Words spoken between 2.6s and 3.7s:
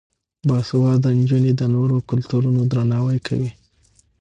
درناوی کوي.